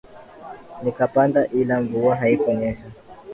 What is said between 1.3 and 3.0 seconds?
ila mvua haikunyesha.